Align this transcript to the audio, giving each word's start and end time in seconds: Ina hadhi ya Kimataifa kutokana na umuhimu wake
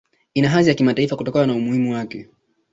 Ina 0.33 0.49
hadhi 0.49 0.69
ya 0.69 0.75
Kimataifa 0.75 1.15
kutokana 1.15 1.47
na 1.47 1.53
umuhimu 1.55 1.93
wake 1.93 2.29